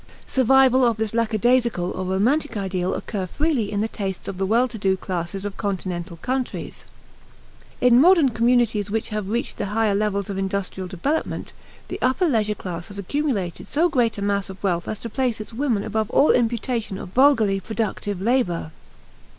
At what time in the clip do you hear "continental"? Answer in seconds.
5.57-6.17